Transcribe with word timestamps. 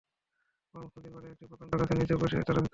কংস 0.73 0.93
নদীর 0.95 1.11
পাড়ে 1.15 1.27
একটি 1.33 1.45
প্রকাণ্ড 1.47 1.71
গাছের 1.79 1.97
নিচে 1.97 2.15
বসে 2.15 2.37
তারা 2.39 2.47
ভিক্ষা 2.47 2.57
করত। 2.59 2.69